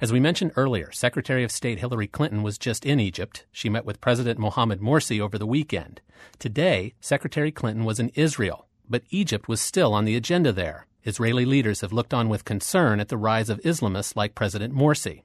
As 0.00 0.12
we 0.12 0.20
mentioned 0.20 0.52
earlier, 0.54 0.92
Secretary 0.92 1.42
of 1.42 1.50
State 1.50 1.80
Hillary 1.80 2.06
Clinton 2.06 2.44
was 2.44 2.56
just 2.56 2.86
in 2.86 3.00
Egypt. 3.00 3.46
She 3.50 3.68
met 3.68 3.84
with 3.84 4.00
President 4.00 4.38
Mohamed 4.38 4.80
Morsi 4.80 5.20
over 5.20 5.36
the 5.38 5.46
weekend. 5.46 6.00
Today, 6.38 6.94
Secretary 7.00 7.50
Clinton 7.50 7.84
was 7.84 7.98
in 7.98 8.10
Israel, 8.10 8.68
but 8.88 9.02
Egypt 9.10 9.48
was 9.48 9.60
still 9.60 9.92
on 9.92 10.04
the 10.04 10.14
agenda 10.14 10.52
there. 10.52 10.86
Israeli 11.02 11.44
leaders 11.44 11.80
have 11.80 11.92
looked 11.92 12.14
on 12.14 12.28
with 12.28 12.44
concern 12.44 13.00
at 13.00 13.08
the 13.08 13.16
rise 13.16 13.50
of 13.50 13.60
Islamists 13.62 14.14
like 14.14 14.36
President 14.36 14.72
Morsi. 14.72 15.22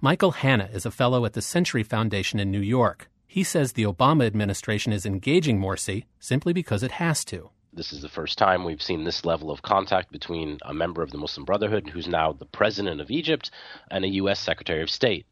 Michael 0.00 0.32
Hanna 0.32 0.68
is 0.72 0.84
a 0.84 0.90
fellow 0.90 1.24
at 1.24 1.34
the 1.34 1.40
Century 1.40 1.84
Foundation 1.84 2.40
in 2.40 2.50
New 2.50 2.58
York. 2.58 3.08
He 3.28 3.44
says 3.44 3.74
the 3.74 3.84
Obama 3.84 4.26
administration 4.26 4.92
is 4.92 5.06
engaging 5.06 5.60
Morsi 5.60 6.06
simply 6.18 6.52
because 6.52 6.82
it 6.82 6.92
has 6.92 7.24
to. 7.26 7.50
This 7.78 7.92
is 7.92 8.02
the 8.02 8.08
first 8.08 8.38
time 8.38 8.64
we've 8.64 8.82
seen 8.82 9.04
this 9.04 9.24
level 9.24 9.52
of 9.52 9.62
contact 9.62 10.10
between 10.10 10.58
a 10.62 10.74
member 10.74 11.00
of 11.00 11.12
the 11.12 11.16
Muslim 11.16 11.44
Brotherhood, 11.44 11.88
who's 11.88 12.08
now 12.08 12.32
the 12.32 12.44
president 12.44 13.00
of 13.00 13.08
Egypt, 13.08 13.52
and 13.88 14.04
a 14.04 14.08
U.S. 14.08 14.40
Secretary 14.40 14.82
of 14.82 14.90
State. 14.90 15.26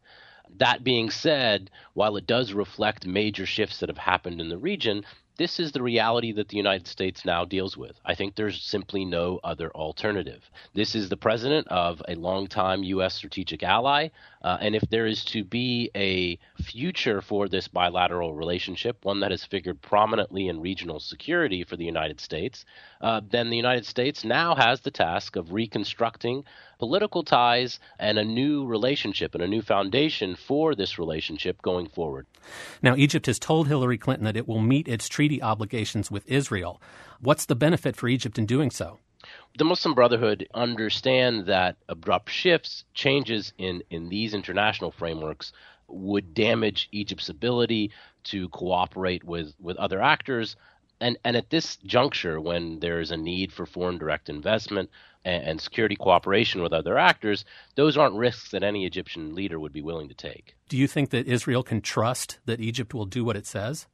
That 0.59 0.85
being 0.85 1.11
said, 1.11 1.73
while 1.95 2.17
it 2.17 2.25
does 2.25 2.53
reflect 2.53 3.05
major 3.05 3.47
shifts 3.47 3.81
that 3.81 3.89
have 3.89 3.99
happened 3.99 4.41
in 4.41 4.49
the 4.49 4.59
region, 4.59 5.05
this 5.37 5.61
is 5.61 5.73
the 5.73 5.83
reality 5.83 6.33
that 6.33 6.49
the 6.49 6.57
United 6.57 6.87
States 6.87 7.25
now 7.25 7.45
deals 7.45 7.77
with. 7.77 8.01
I 8.05 8.15
think 8.15 8.35
there's 8.35 8.63
simply 8.63 9.05
no 9.05 9.41
other 9.45 9.71
alternative. 9.71 10.51
This 10.75 10.95
is 10.95 11.09
the 11.09 11.17
president 11.17 11.69
of 11.69 12.03
a 12.09 12.15
longtime 12.15 12.83
U.S. 12.85 13.15
strategic 13.15 13.63
ally, 13.63 14.09
uh, 14.43 14.59
and 14.61 14.75
if 14.77 14.83
there 14.91 15.07
is 15.07 15.25
to 15.27 15.45
be 15.45 15.91
a 15.95 16.39
future 16.63 17.21
for 17.21 17.49
this 17.49 17.69
bilateral 17.69 18.33
relationship, 18.35 19.05
one 19.05 19.21
that 19.21 19.33
has 19.33 19.45
figured 19.45 19.83
prominently 19.83 20.49
in 20.49 20.61
regional 20.61 21.01
security 21.01 21.65
for 21.65 21.77
the 21.77 21.85
United 21.85 22.21
States, 22.21 22.65
uh, 23.01 23.21
then 23.29 23.51
the 23.51 23.57
United 23.57 23.85
States 23.85 24.25
now 24.25 24.55
has 24.55 24.81
the 24.81 24.91
task 24.91 25.35
of 25.35 25.53
reconstructing 25.53 26.45
political 26.79 27.25
ties 27.25 27.81
and 27.99 28.19
a 28.19 28.25
new 28.25 28.65
relationship 28.67 29.35
and 29.35 29.43
a 29.43 29.49
new 29.49 29.63
foundation 29.63 30.37
for 30.37 30.75
this 30.75 30.99
relationship 30.99 31.61
going 31.63 31.89
forward. 31.89 32.27
Now, 32.83 32.95
Egypt 32.97 33.27
has 33.27 33.39
told 33.39 33.67
Hillary 33.67 33.99
Clinton 33.99 34.25
that 34.27 34.37
it 34.37 34.47
will 34.47 34.61
meet 34.61 34.87
its 34.87 35.09
treaty 35.09 35.26
obligations 35.43 36.11
with 36.11 36.29
Israel. 36.31 36.81
What's 37.21 37.47
the 37.47 37.55
benefit 37.55 37.97
for 37.97 38.09
Egypt 38.09 38.39
in 38.39 38.47
doing 38.47 38.71
so? 38.71 38.99
The 39.59 39.65
Muslim 39.65 39.95
Brotherhood 39.95 40.47
understand 40.55 41.47
that 41.47 41.77
abrupt 41.89 42.31
shifts, 42.31 42.85
changes 42.95 43.53
in, 43.59 43.83
in 43.91 44.09
these 44.09 44.35
international 44.35 44.91
frameworks 44.91 45.53
would 45.89 46.35
damage 46.35 46.89
Egypt's 46.93 47.29
ability 47.29 47.91
to 48.25 48.49
cooperate 48.51 49.25
with, 49.25 49.55
with 49.61 49.77
other 49.77 50.03
actors. 50.03 50.57
And, 51.01 51.19
and 51.25 51.37
at 51.37 51.51
this 51.51 51.77
juncture, 51.77 52.41
when 52.41 52.81
there 52.81 53.01
is 53.01 53.11
a 53.11 53.17
need 53.17 53.53
for 53.53 53.67
foreign 53.67 53.99
direct 53.99 54.29
investment 54.29 54.91
and, 55.25 55.43
and 55.45 55.61
security 55.61 55.97
cooperation 55.97 56.63
with 56.63 56.73
other 56.73 56.99
actors, 56.99 57.45
those 57.75 57.97
aren't 57.97 58.17
risks 58.17 58.51
that 58.51 58.63
any 58.63 58.85
Egyptian 58.85 59.35
leader 59.35 59.59
would 59.59 59.73
be 59.73 59.83
willing 59.83 60.09
to 60.09 60.15
take. 60.15 60.57
Do 60.69 60.77
you 60.77 60.87
think 60.87 61.11
that 61.11 61.27
Israel 61.27 61.63
can 61.63 61.81
trust 61.81 62.39
that 62.47 62.61
Egypt 62.61 62.95
will 62.95 63.07
do 63.07 63.25
what 63.25 63.37
it 63.37 63.47
says? 63.47 63.87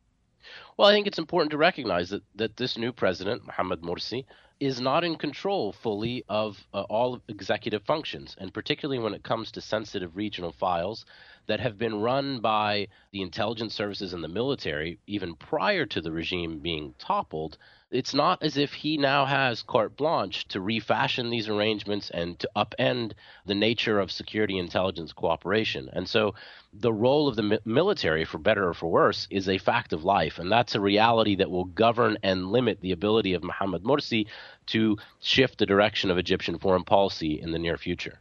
Well, 0.76 0.88
I 0.88 0.92
think 0.92 1.06
it's 1.06 1.18
important 1.18 1.50
to 1.50 1.58
recognize 1.58 2.10
that, 2.10 2.22
that 2.36 2.56
this 2.56 2.78
new 2.78 2.92
president, 2.92 3.46
Mohamed 3.46 3.82
Morsi, 3.82 4.24
is 4.62 4.80
not 4.80 5.02
in 5.02 5.16
control 5.16 5.72
fully 5.72 6.24
of 6.28 6.56
uh, 6.72 6.82
all 6.82 7.20
executive 7.26 7.82
functions, 7.82 8.36
and 8.38 8.54
particularly 8.54 9.02
when 9.02 9.12
it 9.12 9.24
comes 9.24 9.50
to 9.50 9.60
sensitive 9.60 10.16
regional 10.16 10.52
files 10.52 11.04
that 11.48 11.58
have 11.58 11.76
been 11.76 12.00
run 12.00 12.38
by 12.38 12.86
the 13.10 13.22
intelligence 13.22 13.74
services 13.74 14.12
and 14.12 14.22
the 14.22 14.28
military 14.28 15.00
even 15.08 15.34
prior 15.34 15.84
to 15.84 16.00
the 16.00 16.12
regime 16.12 16.60
being 16.60 16.94
toppled. 16.96 17.58
It's 17.90 18.14
not 18.14 18.40
as 18.40 18.56
if 18.56 18.72
he 18.72 18.96
now 18.96 19.26
has 19.26 19.64
carte 19.64 19.96
blanche 19.96 20.46
to 20.48 20.60
refashion 20.60 21.28
these 21.28 21.48
arrangements 21.48 22.10
and 22.10 22.38
to 22.38 22.48
upend 22.54 23.14
the 23.44 23.56
nature 23.56 23.98
of 23.98 24.12
security 24.12 24.58
intelligence 24.58 25.12
cooperation. 25.12 25.90
And 25.92 26.08
so 26.08 26.36
the 26.72 26.92
role 26.92 27.26
of 27.26 27.34
the 27.34 27.42
mi- 27.42 27.58
military, 27.64 28.24
for 28.24 28.38
better 28.38 28.68
or 28.68 28.74
for 28.74 28.88
worse, 28.88 29.26
is 29.28 29.48
a 29.48 29.58
fact 29.58 29.92
of 29.92 30.04
life. 30.04 30.38
And 30.38 30.52
that's 30.52 30.61
a 30.74 30.80
reality 30.80 31.36
that 31.36 31.50
will 31.50 31.64
govern 31.64 32.16
and 32.22 32.52
limit 32.52 32.80
the 32.80 32.92
ability 32.92 33.34
of 33.34 33.42
Mohamed 33.42 33.82
Morsi 33.82 34.26
to 34.66 34.96
shift 35.20 35.58
the 35.58 35.66
direction 35.66 36.10
of 36.10 36.18
Egyptian 36.18 36.58
foreign 36.58 36.84
policy 36.84 37.40
in 37.40 37.52
the 37.52 37.58
near 37.58 37.76
future. 37.76 38.20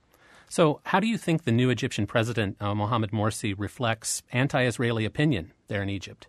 So, 0.50 0.82
how 0.84 1.00
do 1.00 1.08
you 1.08 1.18
think 1.18 1.44
the 1.44 1.52
new 1.52 1.70
Egyptian 1.70 2.06
president, 2.06 2.58
uh, 2.60 2.76
Mohamed 2.76 3.12
Morsi, 3.12 3.54
reflects 3.58 4.24
anti 4.34 4.66
Israeli 4.66 5.06
opinion 5.06 5.54
there 5.68 5.82
in 5.82 5.90
Egypt? 5.90 6.28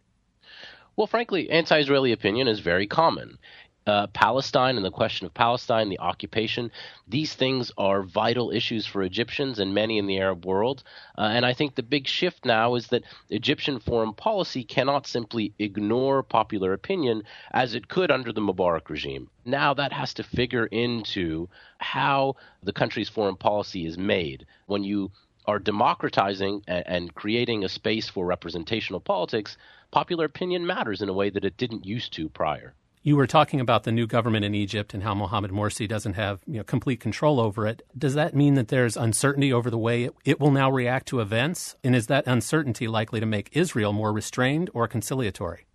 Well, 0.95 1.07
frankly, 1.07 1.51
anti 1.51 1.79
Israeli 1.81 2.13
opinion 2.13 2.47
is 2.47 2.61
very 2.61 2.87
common 2.87 3.39
uh, 3.87 4.07
Palestine 4.09 4.77
and 4.77 4.85
the 4.85 4.91
question 4.91 5.27
of 5.27 5.35
Palestine, 5.35 5.89
the 5.89 5.99
occupation, 5.99 6.71
these 7.09 7.35
things 7.35 7.73
are 7.77 8.03
vital 8.03 8.51
issues 8.51 8.87
for 8.87 9.03
Egyptians 9.03 9.59
and 9.59 9.75
many 9.75 9.99
in 9.99 10.07
the 10.07 10.19
Arab 10.19 10.47
world. 10.47 10.85
Uh, 11.19 11.23
and 11.23 11.45
I 11.45 11.53
think 11.53 11.75
the 11.75 11.83
big 11.83 12.07
shift 12.07 12.45
now 12.45 12.77
is 12.77 12.89
that 12.89 13.03
Egyptian 13.31 13.81
foreign 13.81 14.13
policy 14.15 14.63
cannot 14.63 15.07
simply 15.07 15.53
ignore 15.59 16.23
popular 16.23 16.73
opinion 16.73 17.25
as 17.51 17.75
it 17.75 17.89
could 17.89 18.11
under 18.11 18.33
the 18.33 18.41
Mubarak 18.41 18.89
regime. 18.89 19.29
Now 19.45 19.75
that 19.75 19.93
has 19.93 20.15
to 20.15 20.23
figure 20.23 20.67
into 20.67 21.49
how 21.79 22.37
the 22.63 22.73
country's 22.73 23.09
foreign 23.09 23.37
policy 23.37 23.87
is 23.87 23.99
made. 23.99 24.47
When 24.67 24.85
you 24.85 25.11
are 25.47 25.59
democratizing 25.59 26.63
and, 26.69 26.85
and 26.87 27.15
creating 27.15 27.65
a 27.65 27.69
space 27.69 28.09
for 28.09 28.25
representational 28.25 29.01
politics, 29.01 29.57
popular 29.91 30.27
opinion 30.27 30.65
matters 30.65 31.03
in 31.03 31.09
a 31.09 31.13
way 31.13 31.31
that 31.31 31.45
it 31.45 31.57
didn't 31.57 31.85
used 31.85 32.13
to 32.13 32.29
prior. 32.29 32.75
You 33.05 33.17
were 33.17 33.27
talking 33.27 33.59
about 33.59 33.83
the 33.83 33.91
new 33.91 34.07
government 34.07 34.45
in 34.45 34.55
Egypt 34.55 34.95
and 34.95 35.03
how 35.03 35.13
Mohamed 35.13 35.51
Morsi 35.51 35.89
doesn't 35.89 36.13
have 36.13 36.39
you 36.47 36.59
know, 36.59 36.63
complete 36.63 37.01
control 37.01 37.41
over 37.41 37.67
it. 37.67 37.83
Does 37.99 38.15
that 38.15 38.33
mean 38.33 38.55
that 38.55 38.69
there's 38.69 38.97
uncertainty 38.97 39.53
over 39.53 39.71
the 39.71 39.79
way 39.79 40.05
it, 40.05 40.15
it 40.25 40.39
will 40.39 40.53
now 40.53 40.71
react 40.71 41.09
to 41.09 41.19
events? 41.19 41.75
And 41.83 41.97
is 41.97 42.07
that 42.07 42.29
uncertainty 42.29 42.87
likely 42.87 43.19
to 43.19 43.27
make 43.27 43.51
Israel 43.57 43.93
more 43.93 44.13
restrained 44.13 44.71
or 44.73 44.87
conciliatory? 44.87 45.67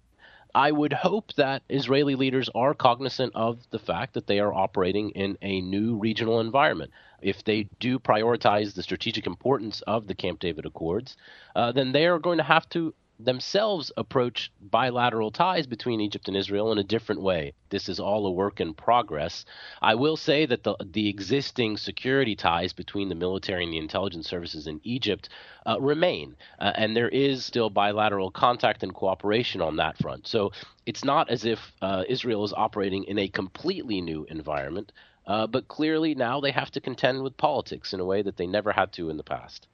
I 0.56 0.72
would 0.72 0.94
hope 0.94 1.34
that 1.34 1.64
Israeli 1.68 2.16
leaders 2.16 2.50
are 2.56 2.74
cognizant 2.74 3.34
of 3.36 3.60
the 3.72 3.80
fact 3.80 4.14
that 4.14 4.28
they 4.28 4.40
are 4.40 4.54
operating 4.54 5.10
in 5.10 5.38
a 5.42 5.60
new 5.60 5.98
regional 5.98 6.40
environment. 6.40 6.92
If 7.22 7.44
they 7.44 7.68
do 7.82 8.00
prioritize 8.00 8.74
the 8.74 8.84
strategic 8.84 9.28
importance 9.28 9.82
of 9.82 10.08
the 10.08 10.16
Camp 10.16 10.40
David 10.40 10.66
Accords, 10.66 11.18
uh, 11.58 11.74
then 11.74 11.92
they 11.92 12.06
are 12.06 12.20
going 12.20 12.38
to 12.38 12.44
have 12.46 12.70
to 12.70 12.94
themselves 13.20 13.92
approach 13.98 14.52
bilateral 14.62 15.32
ties 15.32 15.66
between 15.68 16.02
Egypt 16.02 16.28
and 16.28 16.38
Israel 16.38 16.72
in 16.72 16.78
a 16.78 16.84
different 16.84 17.22
way. 17.22 17.54
This 17.70 17.90
is 17.90 18.00
all 18.00 18.26
a 18.28 18.32
work 18.32 18.60
in 18.60 18.74
progress. 18.74 19.46
I 19.82 19.96
will 19.96 20.18
say 20.18 20.46
that 20.46 20.64
the 20.64 20.76
the 20.80 21.10
existing 21.10 21.78
security 21.78 22.36
ties 22.36 22.74
between 22.74 23.10
the 23.10 23.16
military 23.16 23.64
and 23.64 23.74
the 23.74 23.80
intelligence 23.80 24.28
services 24.28 24.68
in 24.68 24.80
Egypt 24.84 25.30
uh, 25.66 25.80
remain, 25.80 26.36
uh, 26.60 26.74
and 26.76 26.96
there 26.96 27.10
is 27.10 27.46
still 27.46 27.70
bilateral 27.70 28.32
contact 28.32 28.84
and 28.84 28.94
cooperation 28.94 29.62
on 29.62 29.78
that 29.78 29.98
front. 29.98 30.28
So 30.28 30.52
it's 30.86 31.04
not 31.04 31.30
as 31.30 31.46
if 31.46 31.60
uh, 31.82 32.04
Israel 32.08 32.44
is 32.44 32.54
operating 32.54 33.04
in 33.06 33.18
a 33.18 33.28
completely 33.28 34.02
new 34.02 34.26
environment. 34.30 34.92
Uh, 35.26 35.46
but 35.46 35.68
clearly 35.68 36.16
now 36.16 36.40
they 36.40 36.52
have 36.52 36.72
to 36.72 36.80
contend 36.80 37.22
with 37.22 37.36
politics 37.36 37.92
in 37.92 38.00
a 38.00 38.06
way 38.06 38.22
that 38.22 38.38
they 38.38 38.48
never 38.48 38.72
had 38.72 38.94
to 38.94 39.10
in 39.10 39.18
the 39.18 39.24
past. 39.24 39.68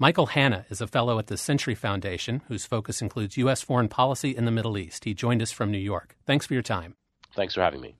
Michael 0.00 0.26
Hanna 0.26 0.64
is 0.70 0.80
a 0.80 0.86
fellow 0.86 1.18
at 1.18 1.26
the 1.26 1.36
Century 1.36 1.74
Foundation, 1.74 2.42
whose 2.46 2.64
focus 2.64 3.02
includes 3.02 3.36
U.S. 3.38 3.62
foreign 3.62 3.88
policy 3.88 4.36
in 4.36 4.44
the 4.44 4.52
Middle 4.52 4.78
East. 4.78 5.02
He 5.02 5.12
joined 5.12 5.42
us 5.42 5.50
from 5.50 5.72
New 5.72 5.78
York. 5.78 6.14
Thanks 6.24 6.46
for 6.46 6.54
your 6.54 6.62
time. 6.62 6.94
Thanks 7.34 7.54
for 7.54 7.62
having 7.62 7.80
me. 7.80 7.96